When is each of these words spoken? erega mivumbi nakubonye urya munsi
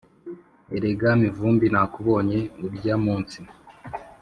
erega 0.75 1.09
mivumbi 1.21 1.65
nakubonye 1.73 2.39
urya 2.65 2.95
munsi 3.03 3.39